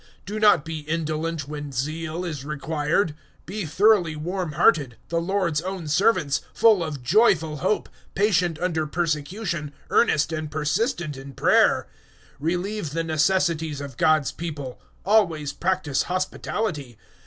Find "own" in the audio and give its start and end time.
5.61-5.87